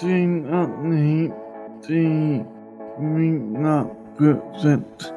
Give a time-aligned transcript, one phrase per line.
[0.00, 0.84] dina att
[1.86, 2.44] till
[2.98, 3.86] mina
[4.18, 5.12] present.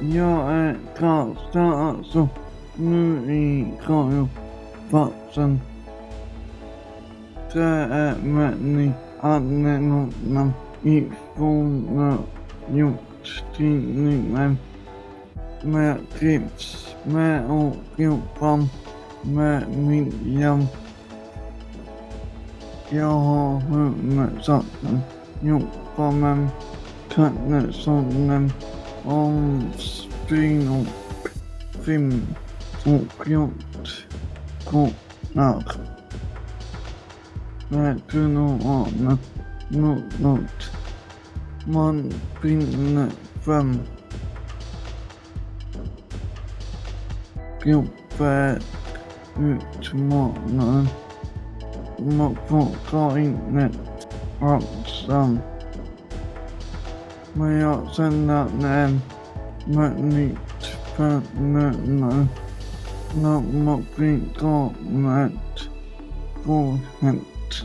[0.00, 2.28] Jag är Karlstad alltså.
[2.76, 5.60] Nu i radiofasen.
[7.52, 8.90] Det är Benny
[9.22, 12.18] ni ifrån
[12.70, 14.58] gjort tidningen
[15.64, 18.68] med tips med och jobba
[19.22, 20.66] med miljön.
[22.90, 25.00] Jag har huvudsakligen
[25.42, 26.48] jobbat med
[27.14, 28.52] Könnessonen
[29.04, 31.28] om spring och
[31.84, 32.22] film
[32.84, 34.06] och gjort
[34.64, 35.64] kopplar.
[47.64, 48.62] Det kunde vara något
[49.34, 49.58] man finner fram Jobbet
[50.58, 50.88] utmanaren.
[51.98, 54.08] Man får ta in ett
[54.40, 55.38] ensam.
[57.32, 58.98] Men jag känner när
[59.66, 60.64] med nytt
[60.96, 62.26] förnöjande.
[63.22, 65.38] När man bidrar med
[66.44, 67.64] påhänt.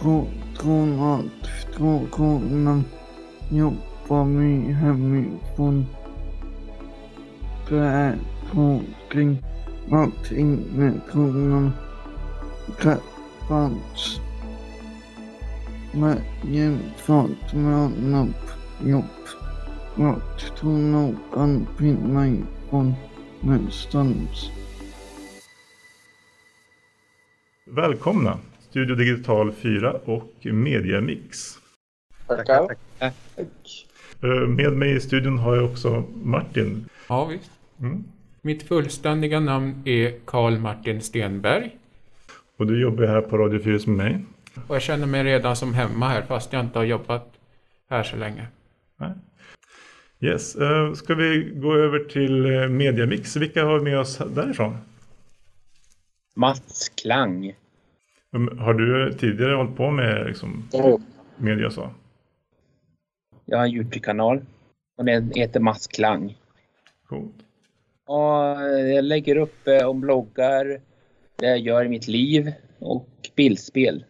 [0.00, 0.26] På
[0.62, 1.30] grund av
[1.76, 2.82] frågorna
[3.50, 5.97] jobbar vi hemifrån det
[7.76, 8.18] är
[8.52, 9.42] omkring
[9.90, 11.70] att ingentionen
[12.80, 14.20] träffats
[15.94, 19.04] med jämfört med annat jobb.
[19.96, 22.94] Att tro någon finna ifrån
[23.40, 24.50] någonstans.
[27.66, 28.38] Välkomna!
[28.70, 31.58] Studio Digital 4 och Mediamix.
[32.26, 32.76] Tackar.
[32.98, 33.14] Tack.
[34.22, 36.88] Eh, Med mig i studion har jag också Martin.
[37.08, 37.50] Ja, visst.
[37.80, 38.04] Mm.
[38.42, 41.76] Mitt fullständiga namn är Karl Martin Stenberg.
[42.56, 44.24] Och du jobbar här på Radio 4 med mig.
[44.66, 47.32] Och jag känner mig redan som hemma här fast jag inte har jobbat
[47.90, 48.46] här så länge.
[48.96, 49.12] Nej.
[50.20, 53.36] Yes, eh, ska vi gå över till eh, Mediamix?
[53.36, 54.76] Vilka har vi med oss därifrån?
[56.34, 57.54] Mats Klang.
[58.30, 60.68] Um, Har du tidigare hållit på med liksom,
[61.36, 61.90] media så?
[63.44, 64.40] Jag har en Youtube-kanal.
[64.98, 66.36] Och den heter Mats Klang.
[67.06, 67.34] Coolt.
[68.08, 68.62] Och
[68.94, 70.80] jag lägger upp eh, om bloggar,
[71.36, 74.04] det jag gör i mitt liv och bildspel.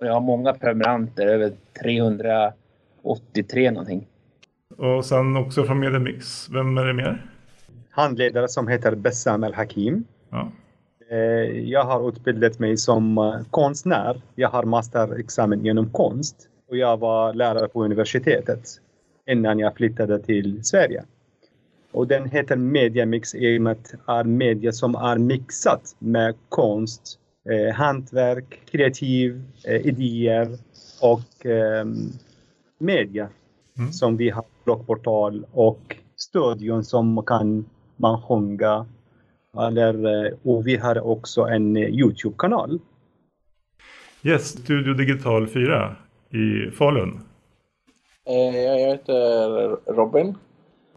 [0.00, 4.06] Och jag har många prenumeranter, över 383 någonting.
[4.76, 7.24] Och sen också från Mediamix, vem är det mer?
[7.90, 10.04] handledare som heter Bessam El Hakim.
[10.30, 10.50] Ja.
[11.10, 11.18] Eh,
[11.68, 14.20] Jag har utbildat mig som eh, konstnär.
[14.34, 16.36] Jag har masterexamen genom konst
[16.70, 18.60] och jag var lärare på universitetet
[19.30, 21.04] innan jag flyttade till Sverige.
[21.92, 26.34] Och den heter Mediamix i och med att det är media som är mixat med
[26.48, 27.18] konst,
[27.50, 30.48] eh, hantverk, kreativ, eh, idéer
[31.02, 31.86] och eh,
[32.78, 33.28] media.
[33.78, 33.92] Mm.
[33.92, 37.64] Som vi har bloggportal och studion som kan
[37.96, 38.86] man sjunga.
[39.58, 42.78] Eller, eh, och vi har också en eh, Youtube-kanal.
[44.22, 45.96] Yes, Studio Digital 4
[46.30, 47.20] i Falun.
[48.26, 50.34] Eh, Jag heter Robin.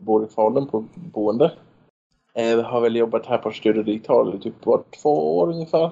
[0.02, 1.52] Bor i Falun på boende.
[2.34, 5.92] Eh, Har väl jobbat här på Studio Digital i typ vad, två år ungefär.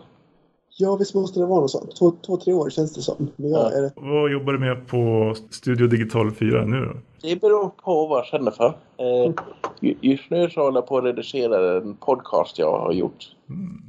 [0.77, 1.95] Ja, visst måste det vara något sånt.
[1.95, 3.29] Två, två tre år känns det som.
[3.35, 3.69] Men jag Ja.
[3.71, 6.93] är Vad jobbar du med på Studio Digital 4 nu då?
[7.27, 8.77] Det beror på vad jag känner för.
[8.97, 9.33] Eh,
[9.79, 13.25] ju- Just nu så håller jag på att redigera en podcast jag har gjort.
[13.49, 13.81] Mm.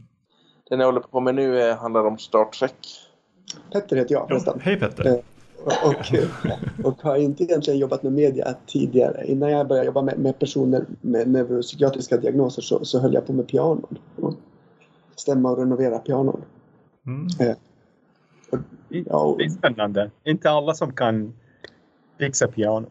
[0.70, 2.74] Den jag håller på med nu eh, handlar om Star Trek.
[3.72, 4.60] Petter heter jag Ja, nästan.
[4.60, 5.22] hej Petter!
[5.66, 5.94] Eh, Och,
[6.84, 9.26] och, och har inte egentligen jobbat med media tidigare.
[9.26, 13.32] Innan jag började jobba med, med personer med neuropsykiatriska diagnoser så, så höll jag på
[13.32, 13.98] med pianon.
[14.20, 14.34] Och
[15.16, 16.42] stämma och renovera pianon.
[17.06, 17.54] Mm.
[18.88, 20.10] Ja, och, Det är spännande.
[20.24, 21.32] Inte alla som kan
[22.18, 22.86] fixa piano.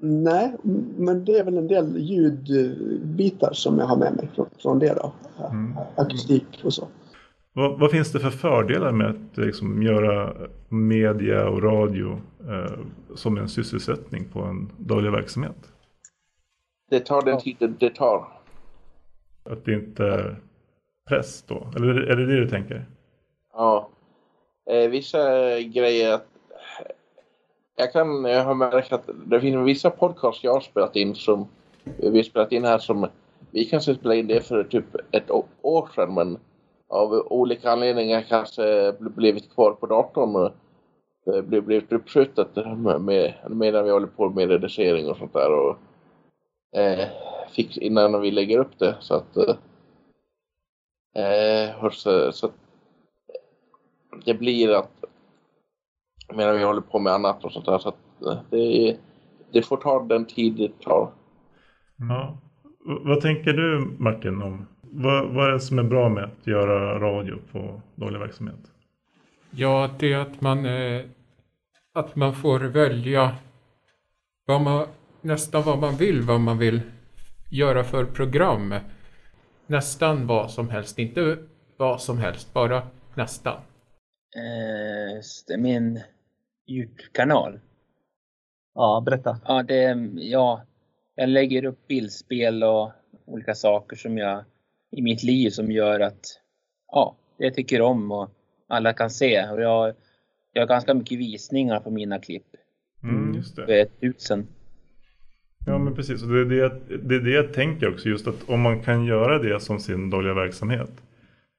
[0.00, 0.56] nej,
[0.96, 4.94] men det är väl en del ljudbitar som jag har med mig från, från det
[4.94, 5.12] då.
[5.50, 5.74] Mm.
[5.96, 6.88] Akustik och så.
[7.56, 10.36] Vad, vad finns det för fördelar med att liksom, göra
[10.68, 12.78] media och radio eh,
[13.14, 15.72] som en sysselsättning på en daglig verksamhet?
[16.90, 18.28] Det tar den tiden det tar.
[19.44, 20.40] Att det inte är
[21.08, 21.66] press då?
[21.76, 22.86] Eller är det det, du tänker?
[23.52, 23.88] Ja.
[24.70, 25.20] Eh, vissa
[25.60, 26.20] grejer...
[27.76, 31.48] Jag kan jag har märkt att det finns vissa podcasts jag har spelat in som
[31.84, 33.08] vi har spelat in här som
[33.50, 35.30] vi kanske spelade in det för typ ett
[35.62, 36.38] år sedan men
[36.88, 40.52] av olika anledningar kanske blivit kvar på datorn och
[41.34, 42.56] eh, blivit, uppskjutet
[43.00, 45.52] med, medan vi håller på med redigering och sånt där.
[45.52, 45.76] Och
[46.80, 47.08] eh,
[47.50, 48.96] fix innan vi lägger upp det.
[49.00, 49.56] Så att, eh,
[51.24, 52.54] eh så, så att
[54.24, 55.04] det blir att
[56.34, 57.78] medan vi håller på med annat och sånt där.
[57.78, 58.96] Så att eh, det,
[59.52, 61.10] det får ta den tid det tar.
[62.08, 62.38] Ja.
[63.04, 67.00] Vad tänker du Martin om vad, vad är det som är bra med att göra
[67.00, 68.60] radio på dålig verksamhet?
[69.50, 71.04] Ja, det är att man, eh,
[71.92, 73.36] att man får välja
[74.46, 74.86] vad man,
[75.20, 76.80] nästan vad man vill, vad man vill
[77.50, 78.74] göra för program.
[79.66, 81.38] Nästan vad som helst, inte
[81.76, 82.82] vad som helst, bara
[83.14, 83.56] nästan.
[84.36, 86.00] Eh, det är min
[86.66, 87.60] Youtube-kanal.
[88.74, 89.38] Ja, berätta.
[89.44, 90.62] Ja, det, ja,
[91.14, 92.92] jag lägger upp bildspel och
[93.24, 94.44] olika saker som jag
[94.96, 96.20] i mitt liv som gör att
[96.92, 98.30] ja, det jag tycker om och
[98.68, 99.48] alla kan se.
[99.48, 99.94] Och jag,
[100.52, 102.46] jag har ganska mycket visningar på mina klipp.
[103.02, 103.62] Mm, just det.
[103.62, 104.46] Över tusen.
[105.66, 108.26] Ja men precis, och det är det, jag- det är det jag tänker också just
[108.26, 110.90] att om man kan göra det som sin dagliga verksamhet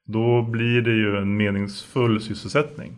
[0.08, 2.98] då blir det ju en meningsfull sysselsättning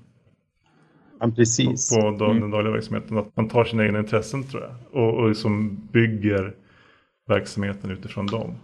[1.19, 1.95] Ja, precis.
[1.95, 3.17] på dag- den dagliga verksamheten.
[3.17, 6.55] Att man tar sina egna intressen tror jag och, och liksom bygger
[7.27, 8.55] verksamheten utifrån dem.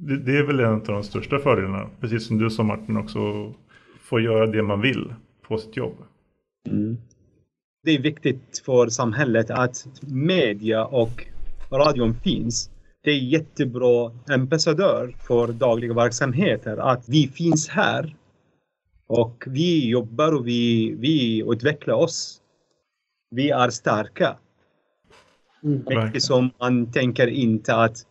[0.00, 3.52] Det, det är väl en av de största fördelarna, precis som du sa Martin också,
[4.00, 5.14] få göra det man vill
[5.48, 5.94] på sitt jobb.
[6.68, 6.96] Mm.
[7.82, 11.26] Det är viktigt för samhället att media och
[11.70, 12.70] radion finns.
[13.02, 18.16] Det är jättebra ambassadör för dagliga verksamheter att vi finns här
[19.06, 22.40] och vi jobbar och vi, vi utvecklar oss.
[23.30, 24.36] Vi är starka.
[25.60, 26.06] Verkligen.
[26.06, 28.06] Mycket som man tänker inte att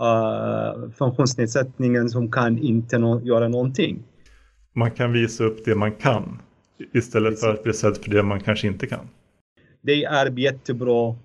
[0.00, 4.02] uh, funktionsnedsättningen som kan inte nå- göra någonting.
[4.72, 6.42] Man kan visa upp det man kan
[6.92, 9.08] istället för att bli sedd för det man kanske inte kan.
[9.80, 11.16] Det är jättebra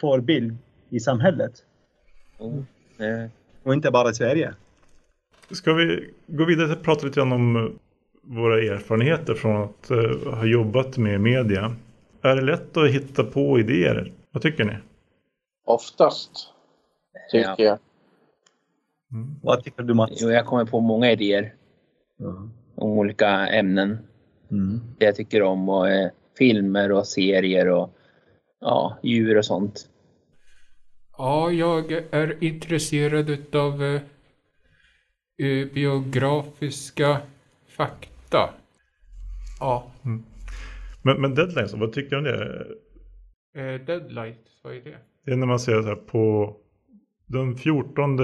[0.00, 0.56] förebild
[0.90, 1.52] i samhället.
[2.38, 2.56] Oh,
[2.98, 3.30] eh,
[3.62, 4.54] Och inte bara i Sverige.
[5.50, 7.62] Ska vi gå vidare och prata lite grann om eh,
[8.22, 11.76] våra erfarenheter från att eh, ha jobbat med media.
[12.22, 14.12] Är det lätt att hitta på idéer?
[14.30, 14.76] Vad tycker ni?
[15.66, 16.30] Oftast,
[17.32, 17.54] tycker Ja.
[17.58, 17.78] jag.
[19.42, 20.10] Vad tycker du Mats?
[20.22, 21.54] jo, jag kommer på många idéer
[22.76, 23.98] om olika ämnen.
[24.50, 24.80] Mm.
[24.98, 27.90] Det jag tycker om och eh, filmer och serier och
[28.60, 29.88] ja, djur och sånt.
[31.18, 34.00] Ja, jag är intresserad utav eh,
[35.38, 37.20] eh, biografiska
[37.68, 38.50] fakta.
[39.60, 39.90] Ja,
[41.02, 42.66] Men, men deadlines, vad tycker du om det?
[43.54, 44.96] eh, Deadlight, vad är det?
[45.24, 46.56] Det är när man säger så här på
[47.30, 48.16] den 14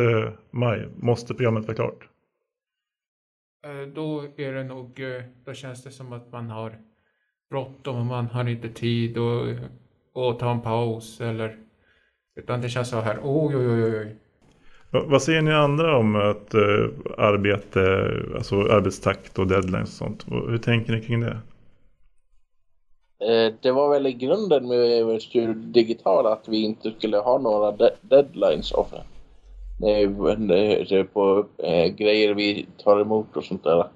[0.50, 2.08] maj måste programmet vara klart.
[3.66, 6.78] Eh, Då är det nog, eh, då känns det som att man har
[7.50, 11.56] bråttom och man har inte tid att, ta en paus eller
[12.36, 14.16] utan det känns så här, oj oj oj oj.
[14.90, 16.88] Va- Vad säger ni andra om att eh,
[17.18, 17.80] arbete,
[18.34, 20.26] alltså arbetstakt och deadlines och sånt?
[20.50, 21.40] Hur tänker ni kring det?
[23.18, 27.72] Eh, Det var väl i grunden med Studio Digital att vi inte skulle ha några
[27.72, 28.92] de- deadlines of
[31.04, 33.88] på eh, grejer vi tar emot och sånt där.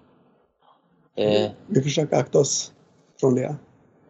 [1.16, 2.72] Eh, Vi försöker akta oss
[3.20, 3.56] från det.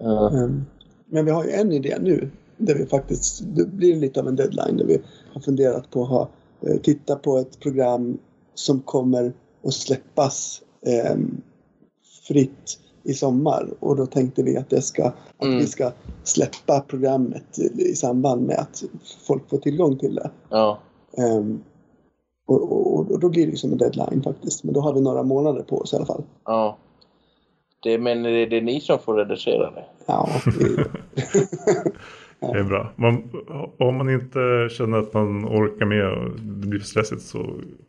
[0.01, 0.65] Ehm,
[1.07, 4.37] Men vi har ju en idé nu där vi faktiskt, det blir lite av en
[4.37, 5.01] deadline där vi
[5.33, 6.29] har funderat på att ha,
[6.83, 8.19] titta på ett program
[8.55, 9.33] som kommer
[9.65, 11.41] att släppas ehm,
[12.29, 15.59] fritt i sommar och då tänkte vi att det ska, att Mm.
[15.59, 15.93] vi ska
[16.23, 18.83] släppa programmet i, samband med att
[19.27, 20.31] folk får tillgång till det.
[20.51, 20.79] ja.
[21.19, 21.61] Ehm,
[22.47, 24.65] och, och, och då blir det ju som en deadline faktiskt.
[24.65, 26.23] Men då har vi några månader på oss i alla fall.
[26.45, 26.77] Ja.
[27.83, 29.85] Det, men det, det är ni som får redigera det.
[30.07, 30.29] Ja,
[30.59, 30.85] det,
[32.41, 32.93] Det är bra.
[32.97, 33.31] Man,
[33.79, 37.47] om man inte känner att man orkar med och det blir för stressigt så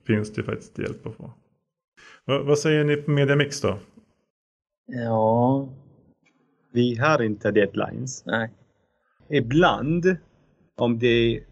[0.08, 1.32] finns det faktiskt hjälp att få.
[2.26, 3.76] Va, vad säger ni på Mediamix då?
[4.94, 5.68] Ja,
[6.72, 8.26] Vi har inte deadlines.
[8.26, 8.50] nej.
[9.30, 10.18] Ibland,
[10.78, 11.44] om det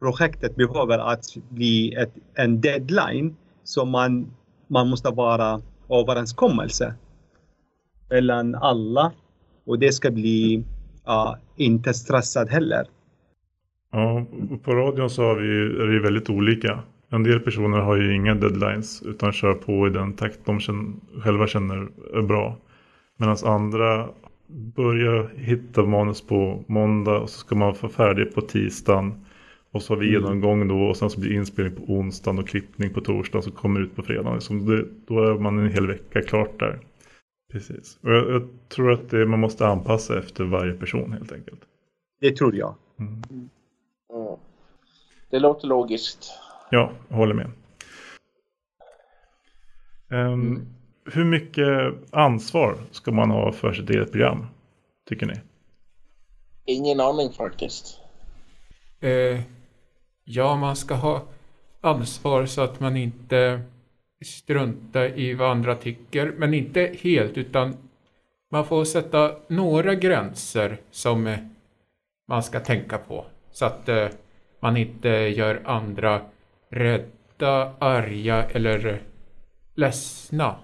[0.00, 4.26] projektet behöver att bli ett, en deadline, så man,
[4.68, 6.94] man måste vara överenskommelse
[8.10, 9.12] mellan alla
[9.64, 10.64] och det ska bli
[11.04, 12.86] ja, inte stressad heller.
[13.90, 14.26] Ja,
[14.62, 15.48] på radion så har vi,
[15.82, 16.82] är det väldigt olika.
[17.12, 20.92] En del personer har ju inga deadlines utan kör på i den takt de känner,
[21.22, 22.56] själva känner är bra.
[23.16, 24.08] Medan andra
[24.76, 29.24] börjar hitta manus på måndag och så ska man vara färdig på tisdagen.
[29.70, 32.94] Och så har vi genomgång då och sen så blir inspelning på onsdagen och klippning
[32.94, 34.34] på torsdagen som kommer ut på fredagen.
[34.34, 36.80] Liksom det, då är man en hel vecka klart där.
[37.52, 37.98] Precis.
[38.02, 41.60] Och jag, jag tror att det, man måste anpassa efter varje person helt enkelt.
[42.20, 42.74] Det tror jag.
[42.98, 43.48] Mm.
[45.30, 46.41] det låter logiskt.
[46.74, 47.50] Ja, jag håller med.
[50.10, 50.66] Um,
[51.12, 51.68] hur mycket
[52.10, 54.46] ansvar ska man ha för sitt eget program?
[55.08, 55.34] Tycker ni?
[56.64, 58.00] Ingen aning faktiskt.
[59.00, 59.40] Eh,
[60.24, 61.22] ja, man ska ha
[61.80, 63.62] ansvar så att man inte
[64.24, 67.76] struntar i vad andra tycker, men inte helt, utan
[68.50, 71.38] man får sätta några gränser som eh,
[72.28, 73.24] man ska tänka på.
[73.50, 74.08] Så att eh,
[74.60, 76.20] man inte gör andra
[76.72, 79.02] rädda, arga eller
[79.74, 80.56] ledsna.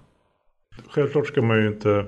[0.88, 2.06] Självklart ska man ju inte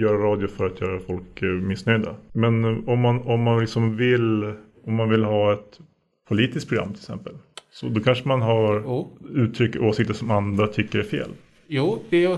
[0.00, 2.14] göra radio för att göra folk eh, missnöjda.
[2.32, 4.44] Men eh, om man, om man liksom vill,
[4.86, 5.80] om man vill ha ett
[6.28, 7.34] politiskt program till exempel.
[7.70, 11.30] Så då kanske man har Jo, uttryck åsikter som andra tycker är fel.
[11.66, 12.36] jo det är,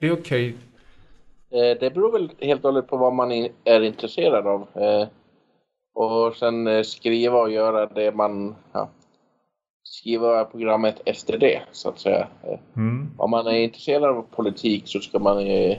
[0.00, 0.56] det är okej.
[1.50, 3.32] Eh, Det beror väl helt och hållet på vad man
[3.64, 4.60] är intresserad av.
[4.74, 5.08] Eh,
[5.94, 8.54] Och sen eh, skriva och göra det man...
[8.72, 8.90] Ja,
[9.90, 12.28] skriva programmet efter det, så att säga.
[12.76, 13.10] Mm.
[13.16, 15.38] Om man är intresserad av politik så ska man...
[15.46, 15.78] eh,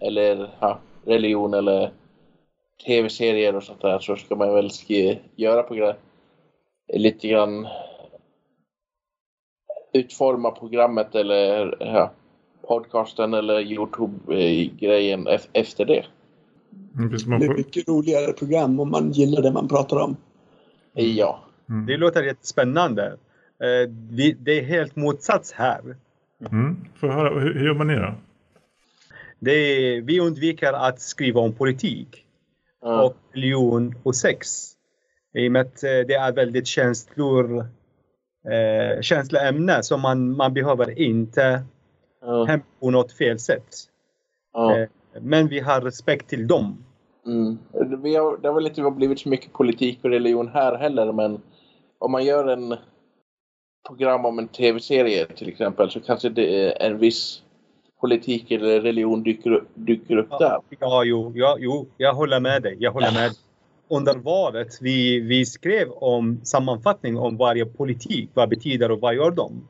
[0.00, 1.90] Eller ja, religion eller
[2.86, 5.94] tv-serier och sånt där så ska man väl skri- göra program
[6.92, 7.66] lite grann
[9.92, 12.10] utforma programmet eller ja,
[12.68, 16.04] podcasten eller Youtube-grejen ef- efter det.
[16.96, 20.16] Mm, Det är mycket roligare program om man gillar det man pratar om.
[20.92, 21.40] Ja.
[21.68, 21.86] mm.
[21.86, 23.16] Det låter jättespännande.
[23.62, 25.96] Eh, vi, det är helt motsats här.
[26.50, 26.76] Mm.
[26.94, 28.14] Får jag höra, hur, hur jobbar ni då?
[29.38, 32.24] Det är, vi undviker att skriva om politik
[32.84, 33.02] Ja.
[33.04, 34.48] och religion och sex.
[35.34, 37.58] I och med att eh, det är väldigt känslor,
[38.50, 41.62] eh, känsliga ämnen som man, man behöver inte
[42.20, 42.44] Ja.
[42.44, 43.74] hem på något fel sätt.
[44.52, 44.78] Ja.
[44.78, 44.88] Eh,
[45.20, 46.84] Men vi har respekt till dem.
[47.26, 47.58] Mm.
[48.02, 51.40] Vi har, det har väl inte blivit så mycket politik och religion här heller, men
[51.98, 52.76] om man gör en
[53.86, 57.42] program om en tv-serie till exempel så kanske det är en viss
[58.00, 60.58] politik eller religion dyker, upp- dyker upp där.
[60.80, 62.76] Ja, jo, ja, jo, jag håller med dig.
[62.78, 63.38] Jag håller med dig.
[63.88, 69.30] Under valet vi, vi skrev om sammanfattning om varje politik, vad betyder och vad gör
[69.30, 69.68] de?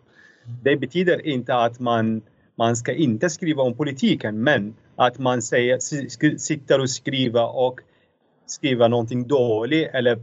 [0.63, 2.23] Det betyder inte att man,
[2.55, 5.79] man ska inte skriva om politiken, men att man säger,
[6.39, 7.81] sitter och skriver och
[8.47, 10.19] skriver någonting dåligt eller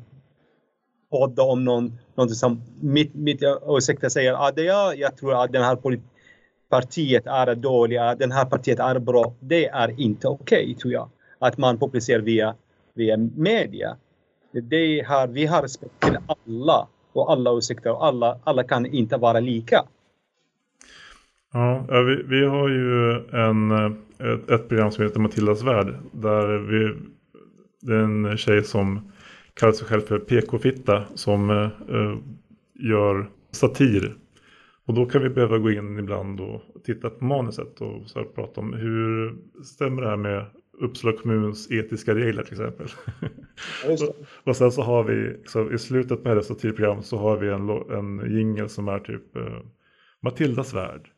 [1.12, 5.64] podda om någon, någonting som mitt, mitt åsikter säger att ah, jag tror att den
[5.64, 5.78] här
[6.70, 9.34] partiet är dåliga, den här partiet är bra.
[9.40, 11.10] Det är inte okej tror jag.
[11.40, 12.56] Att man publicerar via,
[12.96, 13.98] via media.
[14.52, 19.18] Det här, vi har respekt till alla och alla åsikter och alla, alla kan inte
[19.18, 19.84] vara lika.
[21.54, 25.96] Ja, vi, vi har ju en, ett, ett program som heter Matildas värld.
[26.12, 26.96] Där vi,
[27.82, 29.12] det är en tjej som
[29.60, 32.18] kallar sig själv för PK-fitta som eh, eh,
[32.74, 34.16] gör satir.
[34.86, 38.26] Och då kan vi behöva gå in ibland och titta på manuset och så här
[38.26, 40.46] prata om hur stämmer det här med
[40.82, 42.88] Uppsala kommuns etiska regler till exempel.
[43.86, 44.14] Ja,
[44.44, 47.70] och sen så har vi, så i slutet på hennes satirprogram så har vi en,
[47.70, 49.60] en jingel som är typ eh,
[50.22, 51.10] Matildas värld.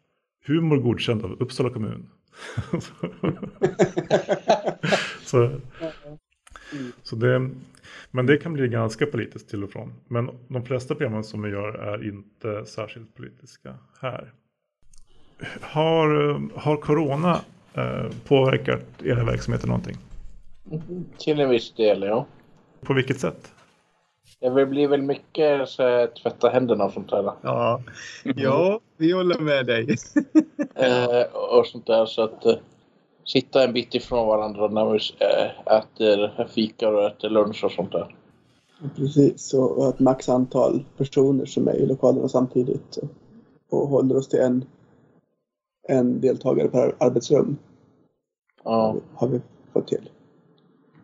[0.47, 2.09] Humor godkänd av Uppsala kommun.
[5.21, 5.59] så,
[7.03, 7.49] så det,
[8.11, 9.93] men det kan bli ganska politiskt till och från.
[10.07, 14.33] Men de flesta programmen som vi gör är inte särskilt politiska här.
[15.61, 16.09] Har,
[16.59, 17.41] har corona
[17.73, 19.97] eh, påverkat era verksamheter någonting?
[21.17, 22.25] Till en viss del, ja.
[22.81, 23.53] På vilket sätt?
[24.39, 27.31] Det blir väl mycket så här, tvätta händerna och sånt där.
[27.41, 27.81] Ja,
[28.23, 29.95] ja vi håller med dig.
[30.75, 32.55] Eh, och sånt där så att eh,
[33.25, 37.91] sitta en bit ifrån varandra när vi eh, äter fikar och äter lunch och sånt
[37.91, 38.15] där.
[38.95, 42.97] Precis, och ett max antal personer som är i lokalerna samtidigt.
[43.69, 44.65] Och, håller oss till en,
[45.87, 47.57] en deltagare per arbetsrum.
[48.63, 48.95] Ja.
[49.13, 49.41] har vi
[49.73, 50.09] fått till.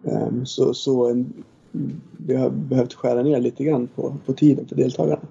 [0.04, 1.44] Ehm, så så en,
[2.18, 5.22] vi har behövt skära ner lite grann på, på tiden för deltagarna.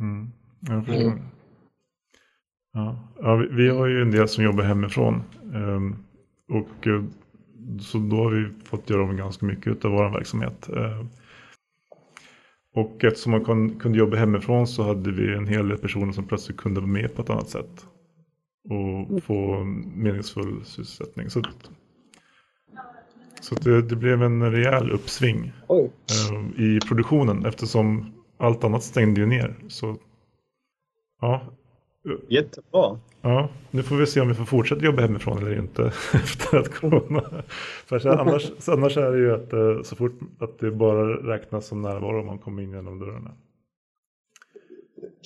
[0.00, 1.02] Mm, jag förstår.
[1.02, 1.22] Mm.
[2.72, 5.22] Ja, ja vi, vi har ju en del som jobbar hemifrån.
[5.54, 5.96] ehm,
[6.48, 7.04] och eh,
[7.80, 10.68] så då har vi fått göra om ganska mycket av vår verksamhet.
[10.68, 11.04] Eh,
[12.74, 16.26] och eftersom man kon, kunde jobba hemifrån så hade vi en hel del personer som
[16.26, 17.86] plötsligt kunde vara med på ett annat sätt.
[18.68, 19.64] Och få
[19.94, 21.30] meningsfull sysselsättning.
[21.30, 21.42] Så,
[23.40, 29.26] så det, det blev en rejäl uppsving eh, i produktionen eftersom allt annat stängde ju
[29.26, 29.56] ner.
[29.68, 29.96] Så
[31.20, 31.42] ja,
[32.28, 32.98] Jättebra.
[33.22, 35.82] ja, nu får vi se om vi får fortsätta jobba hemifrån eller inte
[36.14, 37.42] efter att corona.
[37.86, 41.32] För så annars, så annars är det ju att eh, så fort att det bara
[41.34, 43.30] räknas som närvaro om man kommer in genom dörrarna.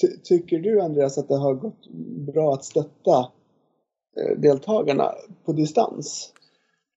[0.01, 1.87] Ty- tycker du Andreas att det har gått
[2.35, 3.19] bra att stötta
[4.21, 5.13] eh, deltagarna
[5.45, 6.33] på distans?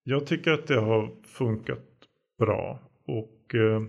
[0.04, 1.86] Jag tycker att det har funkat
[2.40, 2.80] bra.
[3.08, 3.82] Och eh,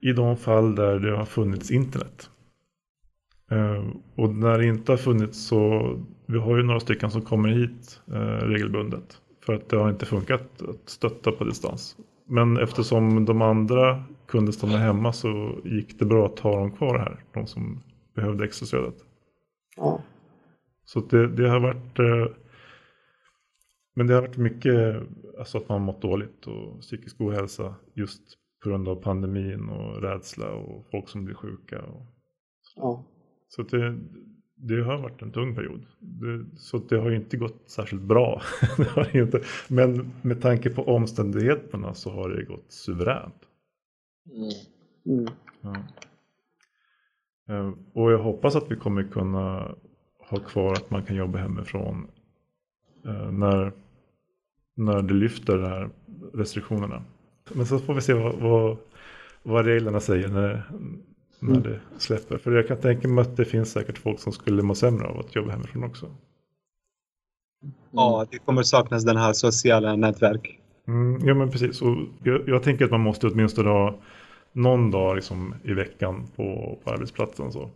[0.00, 2.30] i de fall där det har funnits internet.
[3.50, 3.84] Eh,
[4.14, 5.92] och när det inte har funnits så,
[6.26, 9.20] vi har ju några stycken som kommer hit eh, regelbundet.
[9.46, 11.96] För att det har inte funkat att stötta på distans.
[12.28, 16.98] Men eftersom de andra kunde stanna hemma så gick det bra att ha dem kvar
[16.98, 17.24] här.
[17.32, 17.82] De som
[18.14, 18.96] behövde extra stödet.
[19.76, 20.02] Ja.
[20.84, 22.36] Så det, det har varit eh,
[23.94, 25.02] Men det har varit mycket
[25.38, 28.22] alltså att man mått dåligt och psykisk ohälsa just
[28.62, 31.82] på grund av pandemin och rädsla och folk som blir sjuka.
[31.82, 32.02] Och,
[32.76, 33.04] ja.
[33.48, 33.98] Så det,
[34.54, 35.86] det har varit en tung period.
[36.00, 38.42] Det, så det har ju inte gått särskilt bra.
[38.76, 39.40] det har inte.
[39.68, 43.42] Men med tanke på omständigheterna så har det gått suveränt.
[44.30, 44.50] Mm.
[45.20, 45.32] Mm.
[45.60, 45.76] Ja.
[47.54, 49.74] Eh, Och jag hoppas att vi kommer kunna
[50.18, 52.06] ha kvar att man kan jobba hemifrån
[53.04, 53.72] eh, när,
[54.74, 55.90] när det lyfter de här
[56.34, 57.04] restriktionerna.
[57.54, 58.76] Men så får vi se vad, vad,
[59.42, 60.70] vad reglerna säger när,
[61.40, 61.62] när Mm.
[61.62, 62.38] det släpper.
[62.38, 65.18] För jag kan tänka mig att det finns säkert folk som skulle må sämre av
[65.20, 66.06] att jobba hemifrån också.
[67.90, 70.60] Ja, det kommer saknas den här sociala nätverk.
[70.88, 71.82] Mm, ja men precis.
[71.82, 73.94] Och jag, jag tänker att man måste åtminstone ha
[74.52, 77.52] någon dag liksom, i veckan på, på arbetsplatsen.
[77.52, 77.70] Så.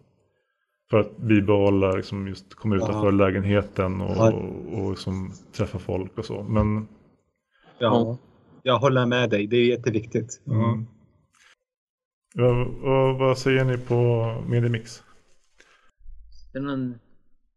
[0.91, 3.11] För att bibehålla, liksom, just komma utanför Ja.
[3.11, 4.33] lägenheten och, Ja.
[4.33, 6.43] och, och liksom, träffa folk och så.
[6.43, 6.89] Men
[7.79, 8.19] Ja,
[8.63, 9.47] jag håller med dig.
[9.47, 10.41] Det är jätteviktigt.
[10.47, 10.87] mm.
[12.35, 15.03] Vad, vad säger ni på Medimix?
[16.53, 16.99] Den man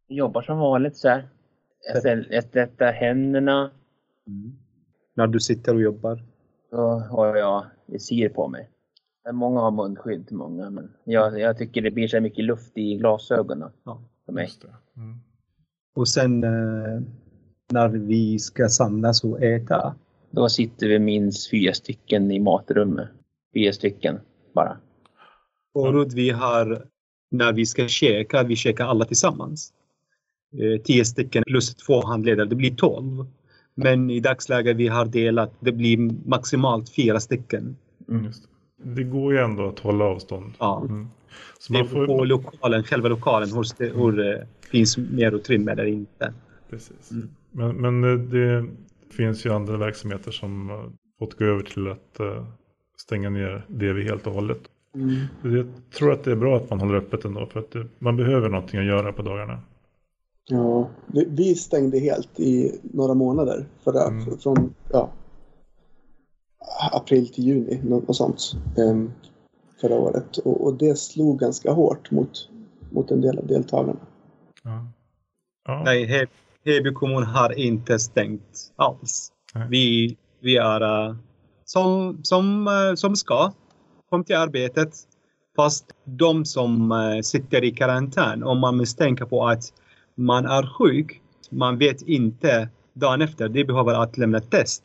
[0.07, 1.29] jobbar som vanligt så här.
[2.29, 3.71] Jag tvättar händerna.
[5.15, 6.23] När du sitter och jobbar.
[6.71, 6.77] Då
[7.11, 8.69] har jag visir på mig.
[9.31, 13.71] Många har munskydd många men jag, jag tycker det blir så mycket luft i glasögonen
[13.83, 14.01] Ja.
[14.25, 14.43] för mig.
[14.43, 15.01] Just det.
[15.01, 15.17] Mm.
[15.95, 17.01] Och sen eh,
[17.71, 19.95] när vi ska samlas och äta.
[20.31, 23.09] Då sitter vi minst fyra stycken i matrummet.
[23.53, 24.19] Fyra stycken
[24.53, 24.77] bara.
[25.73, 26.85] Förut vi har,
[27.31, 29.73] när vi ska käka, vi käkar alla tillsammans.
[30.53, 33.25] Eh, tio stycken plus två handledare, det blir tolv.
[33.75, 35.97] Men i dagsläget vi har delat, det blir
[36.29, 37.75] maximalt fyra stycken.
[38.09, 38.25] Mm.
[38.25, 39.03] Just det.
[39.03, 40.53] går ju ändå att hålla avstånd.
[40.59, 40.81] Ja.
[40.81, 41.07] Mm.
[41.59, 45.31] Så Det man är på får, lokalen, själva lokalen, hur, det, hur det finns mer
[45.31, 46.33] utrymme eller inte.
[46.69, 47.11] Precis.
[47.11, 47.29] Mm.
[47.51, 48.65] Men, men eh, det
[49.15, 50.69] finns ju andra verksamheter som
[51.19, 52.45] fått gå över till att eh,
[53.03, 54.59] stänga ner DV helt och hållet.
[54.95, 55.55] Mm.
[55.57, 58.17] Jag tror att det är bra att man håller öppet ändå för att det, man
[58.17, 59.59] behöver någonting att göra på dagarna.
[60.49, 64.37] Ja, vi, vi stängde helt i några månader förra, Mm.
[64.37, 65.09] från ja,
[66.91, 68.41] april till juni nå- och sånt
[68.77, 69.11] em,
[69.81, 70.37] förra året.
[70.37, 72.49] Och, och det slog ganska hårt mot,
[72.91, 73.99] mot en del av deltagarna.
[74.63, 74.87] Ja.
[75.67, 75.81] Ja.
[75.85, 76.27] Nej, He-
[76.65, 79.31] Heby kommun har inte stängt alls.
[79.55, 79.67] Nej.
[79.69, 81.15] Vi, vi är eh,
[81.73, 83.51] som, som, eh, som ska.
[84.09, 84.93] Kom till arbetet.
[85.55, 89.63] Fast de som eh, sitter i karantän, om man misstänker på att
[90.15, 94.83] man är sjuk, man vet inte dagen efter, de behöver att lämna test.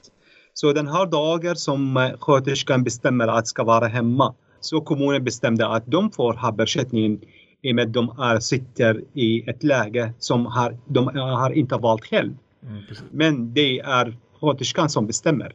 [0.54, 5.68] Så den här dagen som eh, sköterskan bestämmer att ska vara hemma, så kommunen bestämde
[5.68, 7.20] att de får ha ersättningen
[7.62, 11.76] i och med att de är, sitter i ett läge som har, de har inte
[11.76, 12.32] valt själv.
[12.62, 12.82] Mm.
[13.10, 15.54] Men det är sköterskan som bestämmer.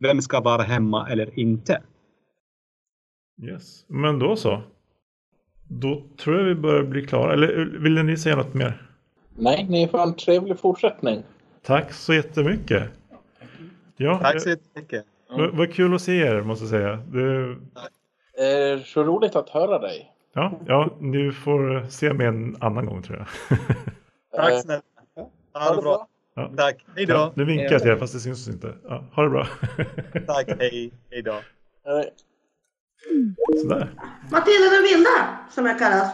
[0.00, 1.82] Vem ska vara hemma eller inte.
[3.42, 3.84] Yes.
[3.88, 4.62] Men då så.
[5.68, 7.32] Då tror jag vi börjar bli klara.
[7.32, 8.86] Eller ville ni säga något mer?
[9.36, 11.22] Nej, ni får en trevlig fortsättning.
[11.62, 12.90] Tack så jättemycket.
[13.96, 15.04] Ja, Tack så jättemycket.
[15.28, 16.96] Vad, vad kul att se er måste jag säga.
[16.96, 17.56] Det,
[18.38, 20.12] Eh, så roligt att höra dig.
[20.32, 23.26] ja, ja, ni får se mig en annan gång tror jag.
[24.36, 24.82] Tack Eh, snälla.
[25.54, 26.08] Ha det bra.
[26.40, 26.50] Ja.
[26.56, 26.84] Tack.
[26.96, 27.14] Hej då.
[27.14, 28.74] Ja, nu vinkar jag till er fast det syns inte.
[28.88, 29.46] Ja, ha det bra.
[30.26, 30.48] Tack.
[30.58, 30.92] Hej.
[31.10, 31.34] Hej då.
[33.62, 33.90] Sådär.
[34.30, 36.12] Matilda den vilda, som jag kallas.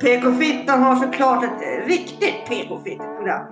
[0.00, 3.46] PK-fittan har såklart ett riktigt PK-fitt-program.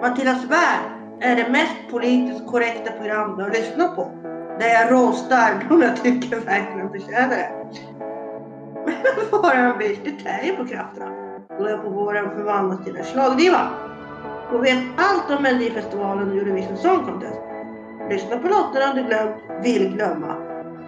[0.00, 0.90] Matildas värld
[1.20, 4.10] är det mest politiskt korrekta program du har lyssnat på.
[4.60, 7.50] Där jag roastar de jag tycker verkligen förtjänar det.
[8.86, 11.10] Men bara en viss detalj på krafterna.
[11.58, 13.70] Då jag på våren förvandlas till en slagdiva.
[14.52, 17.40] Och vet allt om Melodifestivalen och Eurovision Song Contest.
[18.10, 20.36] Lyssna på låtarna du glömt, vill glömma.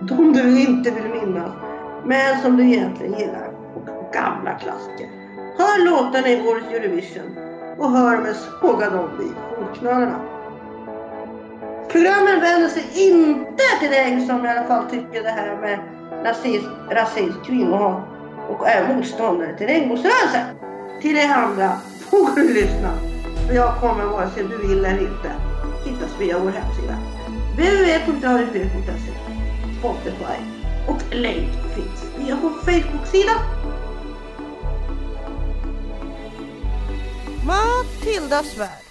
[0.00, 1.52] De du inte vill minnas,
[2.04, 3.50] men som du egentligen gillar.
[3.76, 5.08] Och gamla klassiker.
[5.58, 7.36] Hör låtarna i årets Eurovision
[7.78, 10.20] och hör mig såga dem vid fotknölarna.
[11.88, 15.78] Programmen vänder sig inte till dig som i alla fall tycker det här med
[16.24, 18.02] nazism, rasism, kvinnohat
[18.48, 20.46] och är motståndare till regnbågsrörelsen.
[21.00, 21.72] Till er andra
[22.10, 23.05] får du lyssna.
[23.46, 25.32] För jag kommer vare sig du vill eller inte
[25.85, 26.98] hittas via vår hemsida
[27.52, 29.12] www.radiofyr.se
[29.78, 30.38] Spotify
[30.88, 33.32] och länk finns via vår Facebook-sida.
[37.46, 38.82] Matildas värld.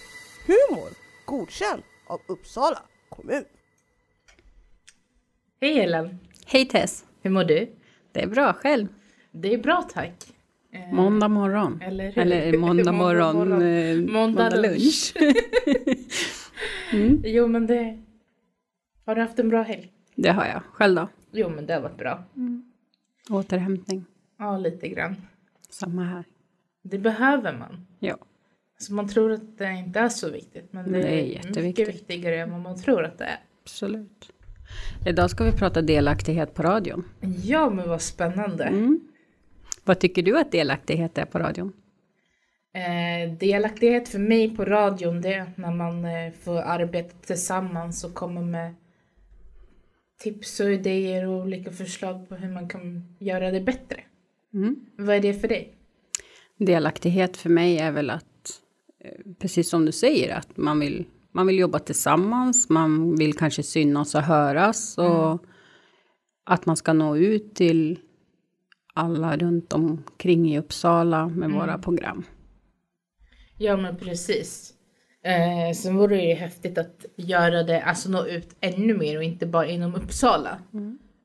[0.47, 0.89] Humor
[1.25, 3.45] godkänd av Uppsala kommun.
[5.61, 6.19] Hej Ellen!
[6.45, 7.05] Hej Tess!
[7.21, 7.75] Hur mår du?
[8.11, 8.87] Det är bra själv.
[9.31, 10.34] Det är bra tack.
[10.75, 11.81] Eh, Måndag morgon.
[11.81, 12.17] Eller?
[12.19, 13.61] Eller måndag morgon, morgon.
[13.61, 15.13] eh, Måndag lunch.
[16.93, 17.99] mm, Jo men det...
[19.05, 19.91] Har du haft en bra helg?
[20.15, 20.61] det har jag.
[20.73, 21.07] Själv då?
[21.31, 22.23] Jo men det har varit bra.
[23.29, 24.05] Återhämtning.
[24.39, 25.15] Ja, lite grann.
[25.69, 26.23] Samma här.
[26.83, 27.87] Det behöver man.
[27.99, 28.17] Ja.
[28.77, 31.45] Alltså man tror att det inte är så viktigt men det, Det är är mycket
[31.45, 31.87] jätteviktigt.
[31.89, 33.39] viktigare än vad man tror att det är.
[33.63, 34.29] Absolut.
[35.07, 37.03] Idag ska vi prata delaktighet på radion.
[37.43, 38.63] Ja men vad spännande.
[38.63, 38.99] Mm.
[39.85, 41.73] Vad tycker du att delaktighet är på radion?
[42.73, 48.13] Eh, delaktighet för mig på radion det är när man eh, får arbeta tillsammans och
[48.13, 48.75] komma med
[50.19, 54.01] tips och idéer och olika förslag på hur man kan göra det bättre.
[54.53, 54.75] Mm.
[54.97, 55.73] Vad är det för dig?
[56.57, 58.61] Delaktighet för mig är väl att,
[59.03, 63.63] eh, precis som du säger, att man vill, man vill jobba tillsammans, man vill kanske
[63.63, 65.45] synas och höras och
[66.43, 67.99] att man ska nå ut till
[68.95, 72.23] alla runt omkring i Uppsala med våra program.
[73.57, 74.73] Ja men precis.
[75.23, 79.23] Eh, sen vore det ju häftigt att göra det, alltså nå ut ännu mer och
[79.23, 80.59] inte bara inom Uppsala.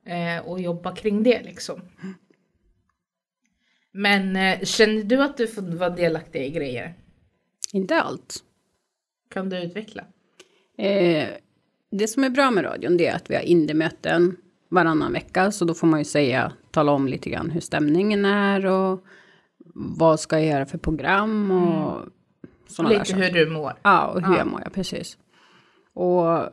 [0.07, 1.81] Eh, och jobba kring det liksom.
[3.93, 6.95] Men eh, känner du att du får vara delaktig i grejer?
[7.73, 8.37] Inte allt.
[9.31, 10.05] Kan du utveckla?
[10.79, 11.29] Eh,
[11.91, 14.37] det som är bra med radion det är att vi har indie-möten
[14.69, 15.51] varannan vecka.
[15.51, 19.05] Så då får man ju säga, tala om lite grann hur stämningen är och
[19.75, 22.01] vad ska jag göra för program och
[22.69, 23.23] sådana där Lite saker.
[23.23, 23.73] hur du mår.
[23.83, 24.39] Ja, och hur Ja.
[24.39, 25.19] jag mår, ja, precis.
[25.95, 26.49] Och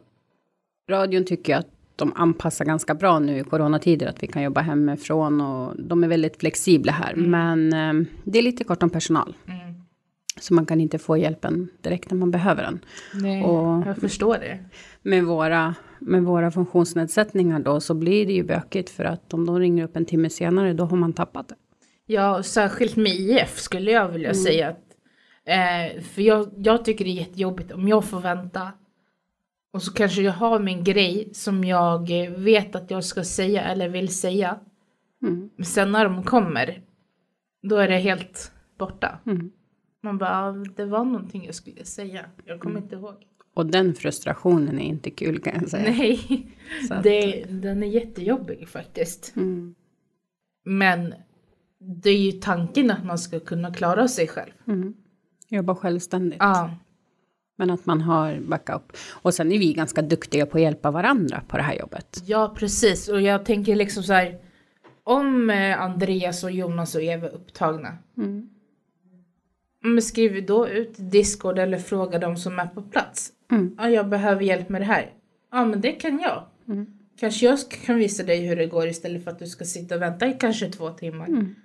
[0.89, 4.61] radion tycker jag att de anpassar ganska bra nu i coronatider, att vi kan jobba
[4.61, 7.15] hemifrån och de är väldigt flexibla här.
[7.15, 9.35] Men eh, det är lite kort om personal.
[9.47, 9.59] Mm.
[10.39, 12.79] Så man kan inte få hjälpen direkt när man behöver den.
[13.13, 14.59] Nej, Och- jag förstår det.
[15.01, 19.59] Med våra, med våra funktionsnedsättningar då så blir det ju bökigt för att om de
[19.59, 21.55] ringer upp en timme senare då har man tappat det.
[22.05, 24.69] Ja, särskilt med IF skulle jag vilja säga.
[24.69, 24.83] Att,
[25.45, 28.71] eh, för jag, jag tycker det är jättejobbigt om jag får vänta.
[29.73, 33.89] Och så kanske jag har min grej som jag vet att jag ska säga eller
[33.89, 34.59] vill säga.
[35.21, 35.49] Mm.
[35.55, 36.81] Men sen när de kommer,
[37.63, 39.19] då är det helt borta.
[39.25, 39.51] Mm.
[40.03, 42.25] Man bara, "Ah, det var någonting jag skulle säga.
[42.45, 43.15] Jag kommer inte ihåg.
[43.57, 45.91] Och den frustrationen är inte kul kan jag säga.
[45.91, 46.47] Nej,
[46.89, 49.33] att- det, den är jättejobbig faktiskt.
[49.35, 49.75] Mm.
[50.65, 51.13] Men
[51.79, 54.51] det är ju tanken att man ska kunna klara sig själv.
[54.67, 54.93] Mm.
[55.49, 56.37] Jobba självständigt.
[56.39, 56.75] Ja.
[57.57, 58.97] Men att man har backup.
[59.09, 62.23] Och sen är vi ganska duktiga på att hjälpa varandra på det här jobbet.
[62.25, 63.07] Ja, precis.
[63.09, 64.37] Och jag tänker liksom så här.
[65.03, 67.97] Om eh, Andreas och Jonas och Eva är upptagna.
[68.17, 68.49] Mm.
[69.93, 73.31] Men skriv då ut Discord eller fråga de som är på plats.
[73.51, 73.75] Mm.
[73.77, 75.13] Ja, jag behöver hjälp med det här.
[75.51, 76.43] Ja, men det kan jag.
[76.67, 76.87] Mm.
[77.19, 80.01] Kanske jag kan visa dig hur det går istället för att du ska sitta och
[80.01, 81.27] vänta i kanske två timmar.
[81.27, 81.55] Mm.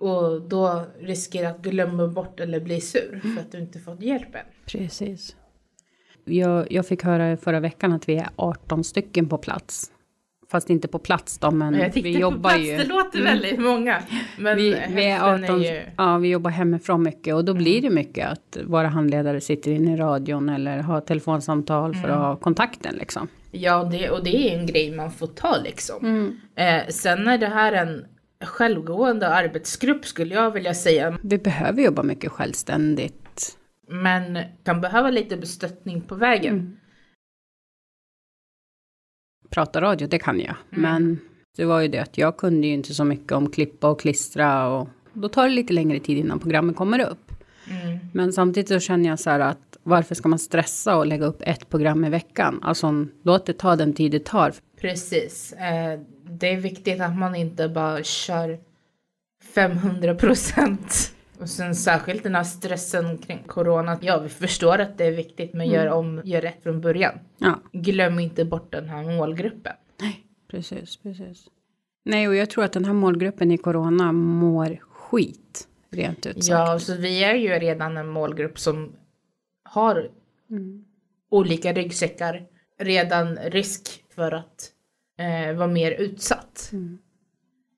[0.00, 4.46] Och då riskerar att glömma bort eller bli sur för att du inte fått hjälpen.
[4.66, 5.36] Precis.
[6.24, 9.92] Jag, jag fick höra förra veckan att vi är 18 stycken på plats.
[10.52, 12.76] Fast inte på plats då, men jag vi på jobbar plats, ju.
[12.76, 13.32] det låter Mm.
[13.32, 14.02] väldigt många.
[14.38, 14.74] Men vi, vi
[15.06, 15.82] är hälften 18, är ju...
[15.96, 19.92] ja, vi jobbar hemifrån mycket och då blir det mycket att våra handledare sitter inne
[19.94, 23.28] i radion eller har telefonsamtal för att ha kontakten liksom.
[23.50, 26.32] Ja, det, och det är en grej man får ta liksom.
[26.56, 28.04] Eh, sen är det här en
[28.44, 31.18] självgående arbetsgrupp skulle jag vilja säga.
[31.22, 33.56] Vi behöver jobba mycket självständigt.
[33.88, 36.76] Men kan behöva lite bestöttning på vägen.
[39.52, 40.54] Prata radio, det kan jag.
[40.70, 40.82] Mm.
[40.82, 41.18] Men
[41.56, 44.68] det var ju det att jag kunde ju inte så mycket om klippa och klistra
[44.68, 47.32] och då tar det lite längre tid innan programmet kommer upp.
[47.70, 47.98] Mm.
[48.12, 51.42] Men samtidigt så känner jag så här att varför ska man stressa och lägga upp
[51.46, 52.60] ett program i veckan?
[52.62, 54.54] Alltså låt det ta den tid det tar.
[54.80, 55.52] Precis.
[55.52, 58.58] Eh, det är viktigt att man inte bara kör
[59.54, 61.14] 500 procent.
[61.42, 63.98] Och sen särskilt den här stressen kring corona.
[64.02, 67.18] Ja, vi förstår att det är viktigt men gör om, gör rätt från början.
[67.38, 69.72] Ja, Glöm inte bort den här målgruppen.
[70.50, 71.46] precis, precis.
[72.04, 76.48] Nej, och jag tror att den här målgruppen i corona mår skit, rent ut sagt.
[76.48, 78.92] Ja, så vi är ju redan en målgrupp som
[79.64, 80.10] har
[80.50, 80.84] Mm.
[81.30, 82.46] olika ryggsäckar
[82.78, 84.70] redan risk för att
[85.18, 86.70] eh, vara mer utsatt.
[86.72, 86.98] Mm.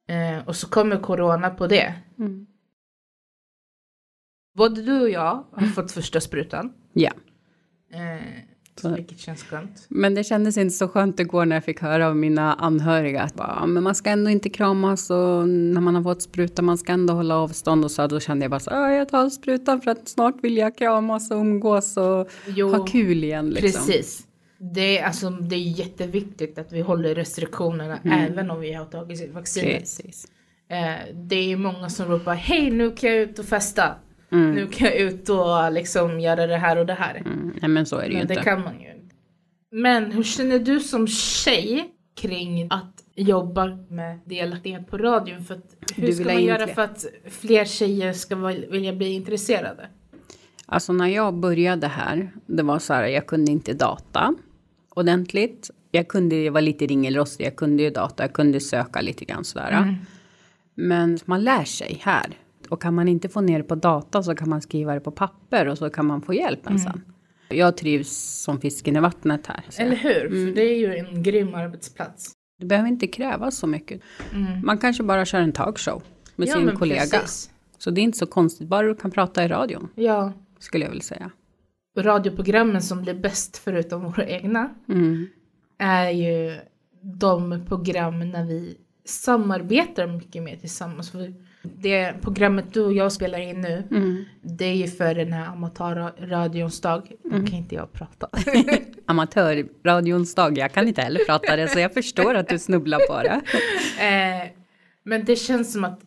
[0.09, 1.95] Eh, och så kommer corona på det.
[2.19, 2.47] Mm.
[4.55, 6.73] Både du och jag har fått första sprutan.
[6.93, 7.11] Ja.
[7.95, 8.23] Eh,
[8.81, 9.87] Så- vilket känns skönt.
[9.89, 13.35] Men det kändes inte så skönt igår när jag fick höra av mina anhöriga att
[13.35, 16.79] bara, "Ja, men man ska ändå inte kramas och när man har fått spruta man
[16.79, 19.81] ska ändå hålla avstånd och så då kände jag bara så "Ja, jag tar sprutan
[19.81, 23.87] för att snart vill jag kramas och umgås och Jo, ha kul igen liksom.
[23.87, 24.27] Precis.
[24.75, 29.33] Det är, alltså, det är jätteviktigt att vi håller restriktionerna även om vi har tagit
[29.35, 29.79] vaccinet.
[29.81, 30.27] Precis.
[30.69, 33.95] Eh, det är många som ropar hej nu kan jag ut och festa.
[34.35, 34.55] Mm.
[34.55, 37.17] Nu kan jag ut och liksom göra det här och det här.
[37.17, 37.53] Mm.
[37.61, 38.35] Nej men så är det ju Men inte.
[38.35, 39.15] det kan man ju inte.
[39.71, 45.45] Men hur känner du som tjej kring att jobba med delaktighet på radion?
[45.45, 48.37] För att, hur Du ska man göra för att fler tjejer ska
[48.71, 49.89] vilja bli intresserade?
[50.67, 54.35] Alltså när jag började här, det var så här, jag kunde inte data
[54.95, 55.71] ordentligt.
[55.91, 59.45] Jag kunde, jag var lite ringelrostig, jag kunde ju data, jag kunde söka lite grann
[59.45, 59.71] sådär.
[59.71, 59.95] Mm.
[60.75, 62.27] Men man lär sig här.
[62.75, 65.11] Och kan man inte få ner det på data så kan man skriva det på
[65.11, 66.79] papper och så kan man få hjälp Mm.
[66.79, 67.03] sen.
[67.49, 68.11] Jag trivs
[68.43, 69.65] som fisken i vattnet här.
[69.79, 70.29] Eller hur?
[70.29, 72.33] För det är ju en grym arbetsplats.
[72.59, 74.01] Det behöver inte krävas så mycket.
[74.33, 74.67] Mm.
[74.67, 76.03] Man kanske bara kör en talkshow
[76.37, 77.01] med Ja, sin kollega.
[77.01, 77.51] precis.
[77.79, 80.91] Så det är inte så konstigt, bara du kan prata i radion, Ja, skulle jag
[80.91, 81.31] vilja säga.
[81.99, 85.27] radioprogrammen som blir bäst förutom våra egna Mm.
[85.79, 86.57] är ju
[87.03, 91.11] de program när vi samarbetar mycket mer tillsammans.
[91.11, 91.35] För
[91.65, 94.25] det programmet du och jag spelar in nu, Mm.
[94.43, 97.13] det är ju för den här amatörradions dag.
[97.25, 97.47] Nu Mm.
[97.47, 98.29] kan inte jag prata.
[99.07, 103.23] Amatörradions dag, jag kan inte heller prata det så jag förstår att du snubblar på
[103.23, 103.41] det.
[104.05, 104.51] eh,
[105.03, 106.01] men det känns som att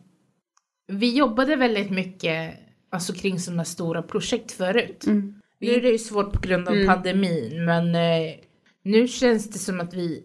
[0.86, 2.54] vi jobbade väldigt mycket
[2.90, 5.06] alltså, kring sådana stora projekt förut.
[5.06, 5.34] Mm.
[5.60, 6.86] Nu är det ju svårt på grund av Mm.
[6.86, 8.34] pandemin, men eh,
[8.82, 10.24] nu känns det som att vi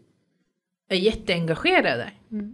[0.90, 2.12] är jätteengagerade.
[2.32, 2.54] Mm.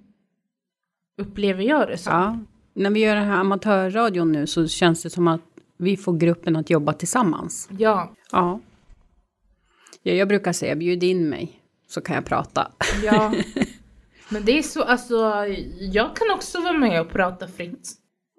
[1.18, 2.14] Upplever jag det som.
[2.14, 2.40] Ja,
[2.80, 5.42] när vi gör den här amatörradion nu så känns det som att
[5.78, 7.70] vi får gruppen att jobba tillsammans.
[7.78, 8.60] Ja, Ja.
[10.04, 12.72] ja jag brukar säga bjud in mig så kan jag prata.
[13.04, 13.34] ja.
[14.30, 15.16] Men det är så, alltså,
[15.80, 17.92] jag kan också vara med och prata fritt.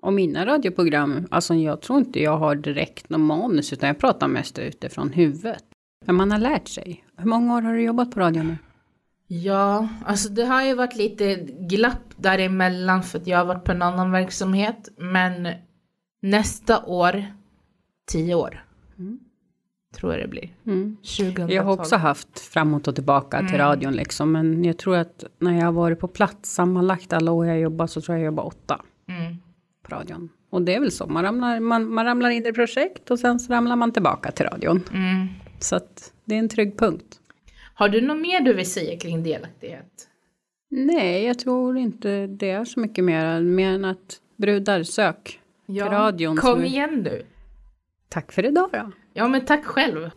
[0.03, 4.29] Och mina radioprogram, alltså jag tror inte jag har direkt någon manus utan jag pratar
[4.29, 5.65] mest utifrån huvudet.
[6.07, 7.05] Men man har lärt sig.
[7.17, 8.57] Hur många år har du jobbat på radio nu?
[9.33, 13.73] Ja, alltså det har ju varit lite glapp däremellan för att jag har varit på
[13.73, 14.89] en annan verksamhet.
[14.97, 15.49] Men
[16.23, 17.25] nästa år,
[18.11, 18.65] tio år.
[19.97, 20.49] Tror jag det blir.
[20.67, 20.97] Mm.
[20.97, 21.51] 2012.
[21.51, 23.59] Jag har också haft framåt och tillbaka till Mm.
[23.59, 24.33] radion liksom.
[24.33, 27.91] Men jag tror att när jag har varit på plats sammanlagt alla år jag jobbat
[27.91, 29.37] så tror jag jag jobbar åtta Mm.
[29.83, 30.29] på radion.
[30.51, 33.41] Och det är väl så, man ramlar, man, man ramlar in i projekt och sen
[33.41, 34.81] så ramlar man tillbaka till radion.
[34.93, 35.29] Mm.
[35.59, 37.20] Så att det är en trygg punkt.
[37.81, 40.09] Har du något mer du vill säga kring delaktighet?
[40.71, 45.87] Nej, jag tror inte det är så mycket mer, mer än att brudar sök Ja,
[45.87, 46.37] radion.
[46.37, 47.27] Kom igen du.
[48.09, 48.91] Tack för idag då.
[49.13, 50.11] Ja, men tack själv.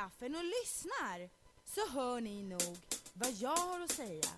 [0.00, 1.28] Klaffen och lyssnar
[1.64, 2.76] så hör ni nog
[3.12, 4.30] vad jag har att säga.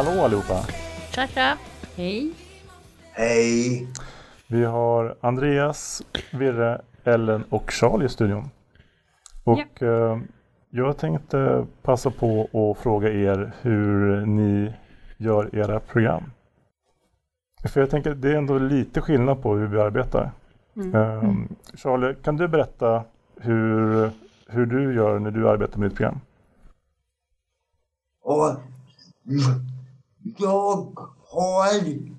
[0.00, 0.54] Hallå allihopa!
[1.10, 1.58] Tja, tja.
[1.96, 2.32] Hej.
[3.12, 3.88] Hej!
[4.46, 8.50] Vi har Andreas, Virre, Ellen och Charlie i studion.
[9.44, 10.18] Och eh,
[10.70, 14.72] jag tänkte passa på att fråga er hur ni
[15.16, 16.22] gör era program.
[17.68, 20.30] För jag tänker det är ändå lite skillnad på hur vi arbetar.
[20.76, 20.94] Mm.
[20.94, 21.34] Eh,
[21.74, 23.04] Charlie, kan du berätta
[23.40, 24.10] hur,
[24.46, 26.20] hur du gör när du arbetar med ditt program?
[28.22, 28.56] Och
[30.22, 31.70] jag har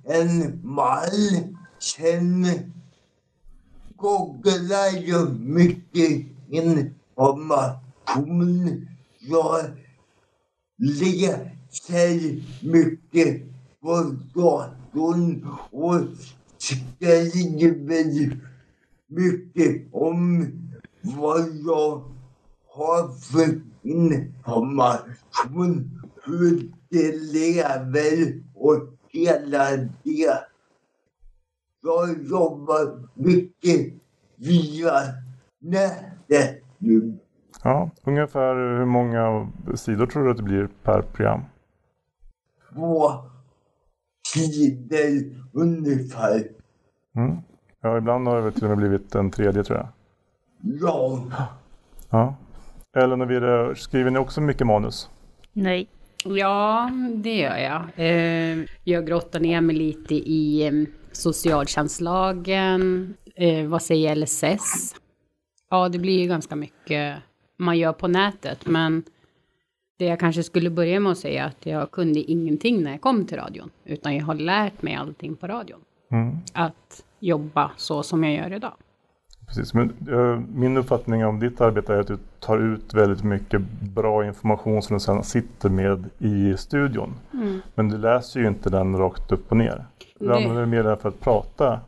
[0.03, 1.55] en mall.
[1.79, 2.47] Sen
[3.95, 8.87] googlar jag mycket information.
[9.19, 9.65] Jag
[10.77, 13.41] läser mycket
[13.81, 16.01] på datorn och
[16.57, 18.37] skriver
[19.07, 20.47] mycket om
[21.01, 22.03] vad jag
[22.73, 28.77] har för information, hur det lever och
[29.09, 30.43] hela det.
[31.83, 33.93] Jag jobbar mycket
[34.35, 34.91] via
[35.59, 37.17] nätet nu.
[37.63, 41.41] Ja, ungefär hur många sidor tror du att det blir per program?
[42.73, 43.11] Två
[44.33, 46.47] sidor ungefär.
[47.15, 47.37] Mm.
[47.81, 49.87] Ja, ibland har det till och med blivit en tredje tror jag.
[50.61, 51.23] Ja.
[52.09, 52.35] Ja.
[52.93, 55.09] Ellen och Virre, skriver ni också mycket manus?
[55.53, 55.89] Nej.
[56.25, 57.81] Ja, det gör jag.
[57.95, 60.73] Eh, jag grottar ner mig lite i eh,
[61.11, 64.95] socialtjänstlagen, eh, vad säger LSS?
[65.69, 67.17] Ja, det blir ju ganska mycket
[67.57, 69.03] man gör på nätet, men
[69.99, 73.01] det jag kanske skulle börja med att säga är att jag kunde ingenting när jag
[73.01, 75.79] kom till radion, utan jag har lärt mig allting på radion.
[76.11, 76.37] Mm.
[76.53, 78.73] Att jobba så som jag gör idag.
[79.55, 83.61] Precis, men eh, min uppfattning om ditt arbete är att du tar ut väldigt mycket
[83.95, 87.13] bra information som du sedan sitter med i studion.
[87.33, 87.59] Mm.
[87.75, 89.85] Men du läser ju inte den rakt upp och ner.
[90.19, 91.79] Du Det- använder mer den för att prata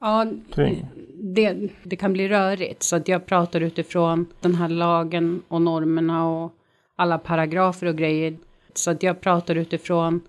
[0.00, 0.86] Ja, kring.
[1.34, 2.82] det, det kan bli rörigt.
[2.82, 6.52] Så att jag pratar utifrån den här lagen och normerna och
[6.96, 8.36] alla paragrafer och grejer.
[8.74, 10.20] Så att jag pratar utifrån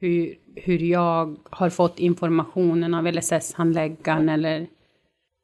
[0.00, 4.66] hur, hur jag har fått informationen av LSS-handläggaren eller,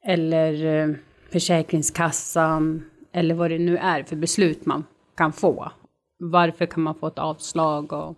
[0.04, 0.94] eller eh,
[1.32, 4.84] Försäkringskassan eller vad det nu är för beslut man
[5.16, 5.70] kan få.
[6.18, 8.14] Varför kan man få ett avslag och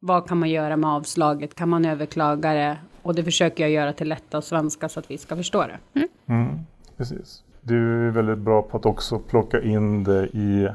[0.00, 1.54] vad kan man göra med avslaget?
[1.54, 2.78] Kan man överklaga det?
[3.02, 6.06] Och det försöker jag göra till lätta och svenska så att vi ska förstå det.
[6.26, 6.58] Mm,
[6.96, 7.42] precis.
[7.60, 10.68] Du är väldigt bra på att också plocka in det i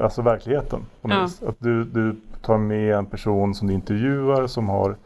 [0.00, 0.80] alltså verkligheten.
[1.02, 1.22] På något Ja.
[1.22, 1.42] vis.
[1.42, 4.96] Att du, du tar med en person som du intervjuar som har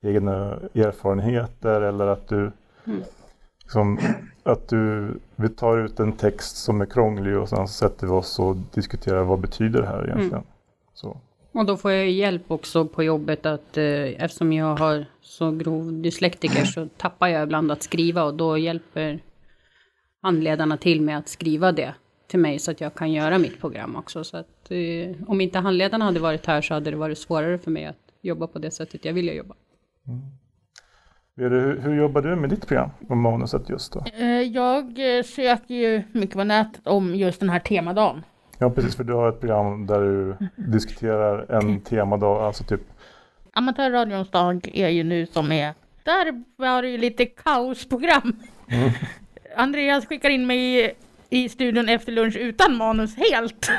[0.00, 0.34] egna
[0.74, 2.52] erfarenheter eller att du
[2.86, 3.00] Mm.
[3.68, 3.98] Liksom,
[4.42, 8.38] att du, vi tar ut en text som är krånglig och sen sätter vi oss
[8.38, 10.32] och diskuterar vad betyder det här egentligen.
[10.32, 10.46] Mm.
[10.94, 11.20] Så.
[11.52, 13.84] Och då får jag hjälp också på jobbet att eh,
[14.24, 19.22] eftersom jag har så grov dyslektiker så tappar jag ibland att skriva och då hjälper
[20.22, 21.94] handledarna till med att skriva det
[22.26, 24.24] till mig så att jag kan göra mitt program också.
[24.24, 27.70] Så att eh, om inte handledarna hade varit här så hade det varit svårare för
[27.70, 29.54] mig att jobba på det sättet jag vill jobba.
[31.38, 34.04] Hur, hur jobbar du med ditt program och manuset just då?
[34.18, 38.24] Eh, Jag eh, söker ju mycket på nätet om just den här temadagen.
[38.58, 42.80] Ja precis, för du har ett program där du diskuterar en temadag, alltså typ
[43.52, 45.74] Amatörradions dag är ju nu som är...
[46.04, 48.36] Där var det ju lite kaosprogram.
[48.68, 48.90] Mm.
[49.56, 50.92] Andreas skickar in mig i,
[51.30, 53.70] i studion efter lunch utan manus helt.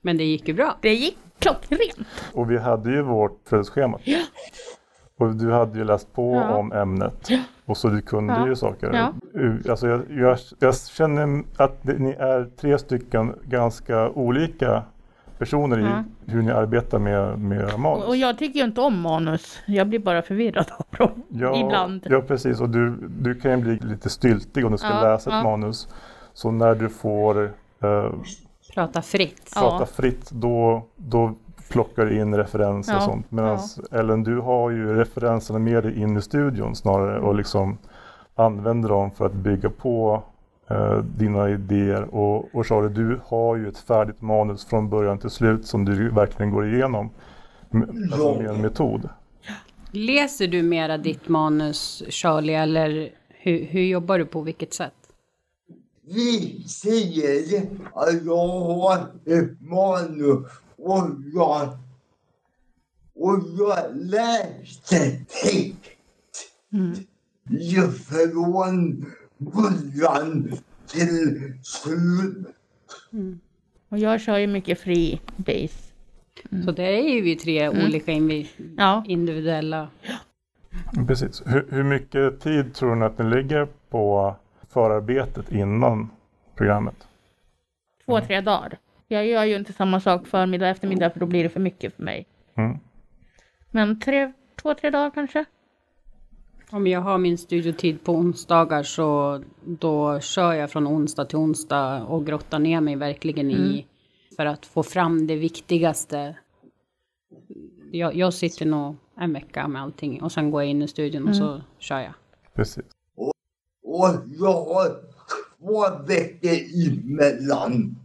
[0.00, 0.76] Men det gick ju bra.
[0.80, 1.96] Det gick klockrent.
[2.32, 3.98] Och vi hade ju vårt födelseschema.
[4.04, 4.18] Ja.
[5.18, 6.54] Och du hade ju läst på Ja.
[6.56, 7.28] om ämnet.
[7.64, 8.46] Och så du kunde Ja.
[8.46, 8.92] ju saker.
[8.92, 9.12] Ja.
[9.70, 14.82] Alltså jag, jag, jag känner att det, ni är tre stycken ganska olika
[15.38, 16.04] personer Ja.
[16.26, 18.04] i hur ni arbetar med, med manus.
[18.04, 19.58] Och, jag tycker ju inte om manus.
[19.66, 21.22] Jag blir bara förvirrad av dem.
[21.28, 22.06] Ja, Ibland.
[22.10, 22.60] Ja, precis.
[22.60, 25.42] Och du, du kan ju bli lite styltig om du ska Ja, läsa ett ja.
[25.42, 25.88] manus.
[26.32, 27.44] Så när du får
[27.82, 28.10] eh,
[28.74, 29.52] Prata fritt.
[29.54, 31.34] prata fritt, då, då
[31.68, 33.30] plockar du in referenser och Ja, sånt.
[33.30, 33.58] Medan
[33.92, 37.78] Ellen, du har ju referenserna med dig in i studion snarare och liksom
[38.34, 40.22] använder dem för att bygga på
[40.70, 42.14] eh, dina idéer.
[42.14, 46.10] Och, och Charlie, du har ju ett färdigt manus från början till slut som du
[46.10, 47.10] verkligen går igenom
[47.70, 49.08] med, alltså med en metod.
[49.90, 54.92] Läser du mera ditt manus Charlie eller hur, hur jobbar du på vilket sätt?
[56.08, 57.62] Vi säger
[57.94, 60.46] att jag har ett manus
[60.78, 61.68] och jag,
[63.14, 65.10] och jag läste
[65.42, 65.90] text
[67.50, 69.06] ju från
[69.38, 70.52] början
[70.86, 72.46] till slut.
[73.88, 75.92] Och jag kör ju mycket fri base.
[76.64, 77.84] Så det är ju vi tre Mm.
[77.86, 79.04] olika invi- Ja.
[79.06, 79.88] individuella.
[81.06, 81.42] Precis.
[81.46, 84.36] Hur, hur mycket tid tror ni att ni lägger på
[84.68, 86.10] förarbetet innan
[86.54, 87.06] programmet?
[88.04, 88.78] Två, tre dagar.
[89.08, 91.94] Jag gör ju inte samma sak förmiddag och eftermiddag för då blir det för mycket
[91.96, 92.26] för mig.
[92.56, 92.78] Mm.
[93.70, 94.32] Men tre,
[94.62, 95.44] två, tre dagar kanske?
[96.70, 102.04] Om jag har min studiotid på onsdagar så då kör jag från onsdag till onsdag
[102.04, 103.86] och grottar ner mig verkligen i
[104.36, 106.36] för att få fram det viktigaste.
[107.92, 111.22] Jag, jag sitter nog en vecka med allting och sen går jag in i studion
[111.28, 111.40] och Mm.
[111.40, 112.12] så kör jag.
[112.54, 112.84] Precis.
[113.82, 114.88] Och jag har
[115.60, 117.96] två veckor emellan.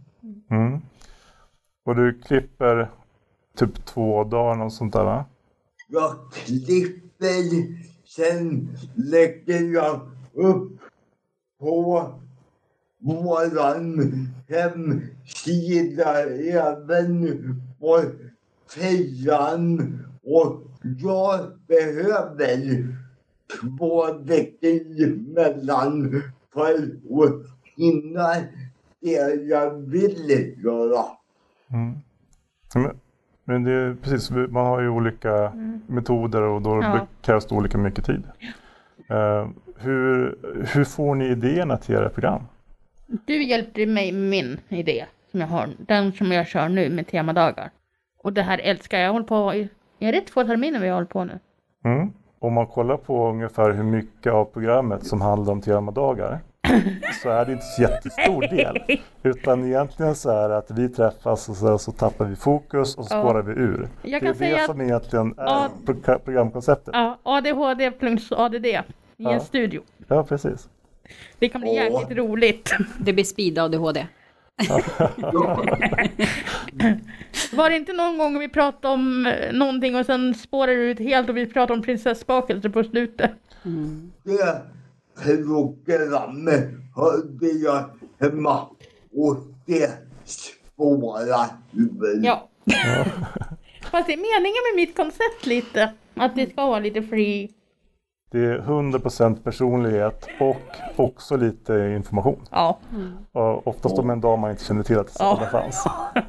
[0.50, 0.80] Mm.
[1.84, 2.90] Och du klipper
[3.56, 5.24] typ två dagar och sånt där va?
[5.88, 10.00] Jag klipper, sen lägger jag
[10.32, 10.80] upp
[11.60, 12.10] på
[12.98, 14.00] våran
[14.48, 17.40] hemsida även
[17.80, 18.02] på
[18.68, 20.62] fejan och
[20.98, 22.86] jag behöver
[23.60, 26.22] två veckor emellan
[26.52, 28.34] för att hinna
[29.00, 31.04] det jag vill göra.
[31.72, 31.94] Mm.
[32.74, 32.96] Men,
[33.44, 35.52] men det är precis, man har ju olika
[35.86, 37.06] metoder och då Ja.
[37.22, 38.22] krävs det olika mycket tid.
[39.10, 39.48] Eh,
[39.78, 40.36] hur,
[40.74, 42.42] hur får ni idéerna till era program?
[43.06, 47.06] Du hjälpte mig med min idé som jag har, den som jag kör nu med
[47.06, 47.70] temadagar.
[48.18, 49.06] Och det här älskar jag.
[49.06, 49.68] Jag håller på, i-
[49.98, 51.38] är det två terminer vi hållit på nu?
[51.84, 52.12] Mm.
[52.38, 56.38] Om man kollar på ungefär hur mycket av programmet som handlar om temadagar
[57.22, 58.98] så är det inte så jättestor del.
[59.22, 63.04] Utan egentligen så är det att vi träffas och så, så tappar vi fokus och
[63.04, 63.20] så Ja.
[63.22, 63.88] spårar vi ur.
[64.02, 65.68] Jag det kan är säga det att- som egentligen är Ja.
[65.86, 66.90] pro- programkonceptet.
[66.94, 68.82] Ja, ADHD plus ADD i
[69.16, 69.32] Ja.
[69.32, 69.82] en studio.
[70.08, 70.68] Ja, precis.
[71.38, 72.72] Det kan bli jäkligt roligt.
[72.98, 74.06] Det blir speed ADHD.
[77.52, 80.98] Var det inte någon gång vi pratade om eh, någonting och sen spårade det ut
[80.98, 83.30] helt och vi pratade om prinsessbakelse på slutet?
[84.22, 84.62] Det
[85.84, 87.84] programmet hörde jag
[88.20, 88.66] hemma
[89.16, 89.36] och
[89.66, 89.90] det
[90.24, 92.20] spårar ur.
[92.24, 92.48] Ja.
[93.90, 95.92] Fast det är meningen med mitt koncept lite.
[96.14, 97.50] Att det ska vara lite free.
[98.30, 100.60] Det är 100% personlighet och
[100.96, 102.40] också lite information.
[102.50, 102.78] Ja.
[103.32, 105.38] Och oftast om en dag man inte känner till att Ja.
[105.40, 105.84] det fanns.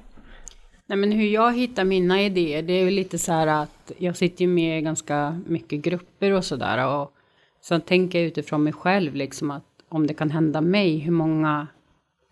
[0.85, 4.17] Nej, men hur jag hittar mina idéer, det är ju lite så här att jag
[4.17, 6.87] sitter ju med i ganska mycket grupper och sådär.
[6.87, 7.13] Och
[7.63, 11.67] så tänker jag utifrån mig själv, liksom att om det kan hända mig, hur många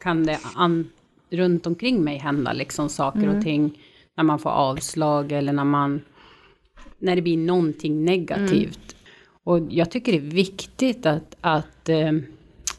[0.03, 0.89] kan det an,
[1.29, 3.37] runt omkring mig hända, liksom saker Mm.
[3.37, 3.79] och ting.
[4.17, 6.01] När man får avslag eller när man,
[6.99, 8.95] när det blir någonting negativt.
[9.43, 12.09] Och jag tycker det är viktigt att, att eh,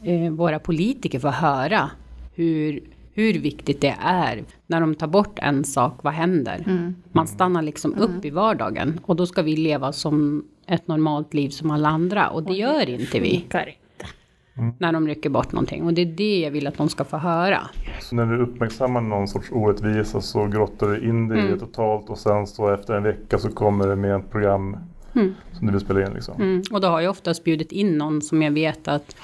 [0.03, 1.91] eh, våra politiker får höra
[2.35, 2.83] hur,
[3.13, 4.43] hur viktigt det är.
[4.67, 6.63] När de tar bort en sak, vad händer?
[6.67, 6.95] Mm.
[7.11, 11.49] Man stannar liksom upp i vardagen och då ska vi leva som ett normalt liv
[11.49, 13.39] som alla andra och det gör inte vi.
[13.39, 13.69] Funkar.
[14.79, 17.17] När de rycker bort någonting och det är det jag vill att de ska få
[17.17, 17.59] höra.
[18.01, 21.53] Så när du uppmärksammar någon sorts orättvisa så grottar du in dig i Mm.
[21.53, 24.77] det totalt och sen så efter en vecka så kommer det med ett program
[25.15, 25.33] Mm.
[25.51, 26.41] som du vill spela in liksom.
[26.41, 26.61] Mm.
[26.71, 29.15] Och då har jag oftast bjudit in någon som jag vet att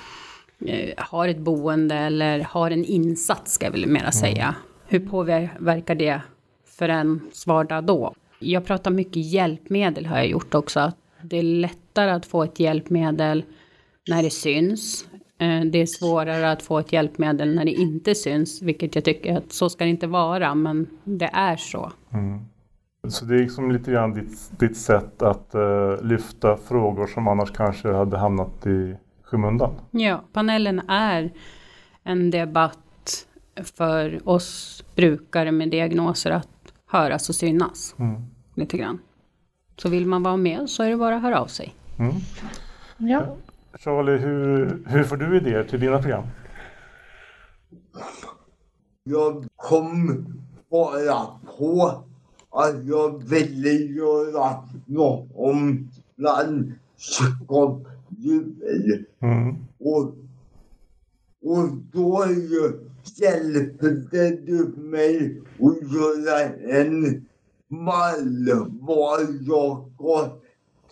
[0.97, 4.55] har ett boende eller har en insats ska jag väl mera säga.
[4.87, 6.21] Hur påverkar det
[6.65, 8.13] för en vardag då?
[8.39, 10.91] Jag pratar mycket hjälpmedel har jag gjort också.
[11.21, 13.43] Det är lättare att få ett hjälpmedel
[14.09, 15.05] när det syns.
[15.37, 19.37] Eh, Det är svårare att få ett hjälpmedel när det inte syns, vilket jag tycker
[19.37, 21.91] att så ska det inte vara, men det är så.
[22.13, 22.39] Mm.
[23.07, 27.51] Så det är liksom lite grann ditt, ditt sätt att eh, lyfta frågor som annars
[27.51, 28.95] kanske hade hamnat i
[29.31, 29.75] skymundan.
[29.91, 31.31] Ja, panelen är
[32.03, 33.25] en debatt
[33.63, 36.47] för oss brukare med diagnoser att
[36.85, 38.21] höras och synas Mm.
[38.55, 38.99] lite grann.
[39.77, 41.75] Så vill man vara med så är det bara att höra av sig.
[41.99, 42.13] Mm.
[42.97, 43.35] Ja.
[43.79, 46.23] Charlie, hur, hur får du idéer till dina program?
[49.03, 50.25] Jag kom
[50.71, 51.25] bara
[51.57, 52.03] på
[52.51, 55.89] att jag ville göra något om
[58.19, 59.05] landskapsdjur.
[59.21, 59.55] Mm.
[59.79, 60.15] Och,
[61.43, 62.25] och då
[63.15, 66.41] hjälpte du mig att göra
[66.79, 67.25] en
[67.67, 70.37] mall vad jag ska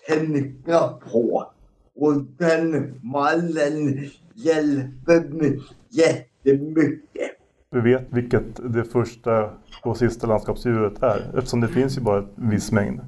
[0.08, 0.80] tänka
[1.12, 1.52] på.
[1.96, 5.60] Och den mallen hjälper mig
[5.90, 7.32] jättemycket.
[7.70, 9.54] Du vet vilket det första
[9.84, 13.00] och sista landskapsdjuret är eftersom det finns ju bara en viss mängd.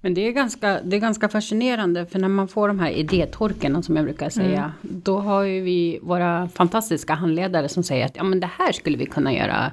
[0.00, 3.82] Men det är, ganska, det är ganska fascinerande för när man får de här idétorkerna
[3.82, 4.72] som jag brukar säga.
[4.82, 8.96] Då har ju vi våra fantastiska handledare som säger att ja men det här skulle
[8.96, 9.72] vi kunna göra.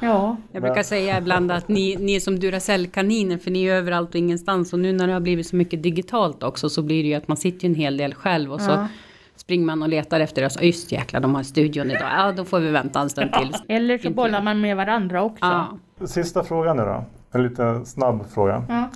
[0.00, 0.36] Ja.
[0.52, 4.16] Jag brukar säga ibland att ni, ni är som Duracell-kaniner för ni är överallt och
[4.16, 4.72] ingenstans.
[4.72, 7.28] Och nu när det har blivit så mycket digitalt också så blir det ju att
[7.28, 8.88] man sitter ju en hel del själv och så Ja.
[9.36, 10.58] springer man och letar efter oss.
[10.62, 12.10] Just jäklar, de har studion idag.
[12.16, 13.52] Ja, då får vi vänta en stund till.
[13.68, 15.44] Eller så bollar man med varandra också.
[15.44, 15.78] Ja.
[16.06, 17.04] Sista frågan nu då.
[17.32, 18.64] En liten snabb fråga.
[18.68, 18.90] Ja.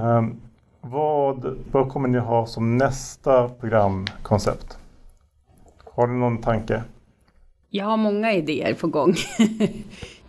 [0.00, 0.40] Ehm,
[0.80, 4.78] vad, vad kommer ni ha som nästa programkoncept?
[5.84, 6.82] Har du någon tanke?
[7.70, 9.14] Jag har många idéer på gång.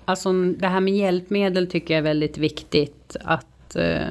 [0.09, 3.15] Alltså det här med hjälpmedel tycker jag är väldigt viktigt.
[3.21, 4.07] Att eh,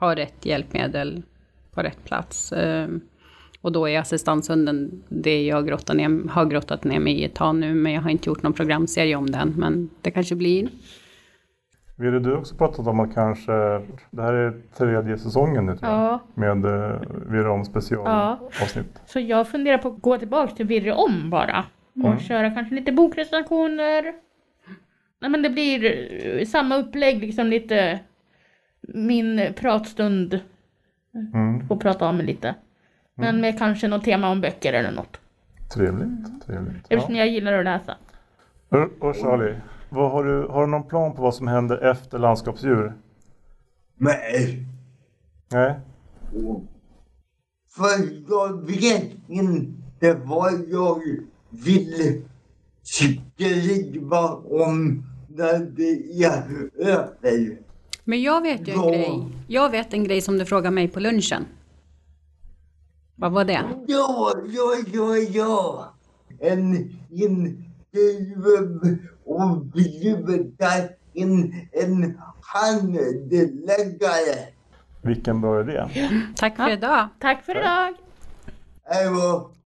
[0.00, 1.22] ha rätt hjälpmedel
[1.70, 2.52] på rätt plats.
[2.52, 2.88] Eh,
[3.60, 7.56] och då är assistanshunden det jag grottar ner, har grottat ner mig i ett tag
[7.56, 7.74] nu.
[7.74, 9.54] Men jag har inte gjort någon programserie om den.
[9.56, 10.68] Men det kanske blir.
[11.98, 13.52] Ville du också pratat om att kanske,
[14.10, 16.20] det här är tredje säsongen nu tror jag, Ja.
[16.34, 19.00] med eh, Virre om specialavsnitt.
[19.06, 21.64] Så jag funderar på att gå tillbaka till Virre om bara.
[21.94, 22.18] Och Mm.
[22.18, 24.02] köra kanske lite bokrecensioner.
[25.20, 25.84] Nej men det blir
[26.40, 28.00] eh, samma upplägg, liksom lite
[28.80, 30.40] min pratstund.
[31.34, 31.68] Mm.
[31.68, 32.54] Få prata om mig lite.
[33.14, 35.20] Men med kanske något tema om böcker eller något.
[35.74, 36.86] Trevligt, trevligt.
[36.88, 37.94] Eftersom jag gillar att läsa.
[38.68, 39.54] Och- Och Charlie,
[39.90, 42.92] vad har, du, har du någon plan på vad som händer efter landskapsdjur?
[43.96, 44.64] Nej.
[45.52, 45.74] Nej?
[47.70, 47.88] För
[48.28, 51.00] jag vet inte vad jag
[51.50, 52.22] vill
[52.82, 57.58] skriva om när det är över.
[58.04, 58.88] Men jag vet ju en Ja.
[58.88, 59.26] grej.
[59.48, 61.44] Jag vet en grej som du frågade mig på lunchen.
[63.16, 63.60] Vad var det?
[63.86, 65.94] Ja, ja, ja, ja.
[66.40, 66.74] En
[67.10, 74.48] intervju och bjuda in en handläggare.
[75.02, 75.88] Vilken bra idé.
[76.36, 77.08] Tack för idag.
[77.18, 77.94] Tack för idag.
[78.84, 79.50] Hej då.